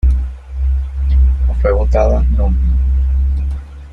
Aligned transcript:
Fue 1.61 1.71
votada 1.71 2.23
núm. 2.31 2.55